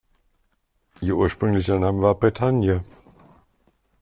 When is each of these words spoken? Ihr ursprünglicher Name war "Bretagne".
Ihr 1.01 1.15
ursprünglicher 1.15 1.77
Name 1.77 2.01
war 2.01 2.15
"Bretagne". 2.15 2.83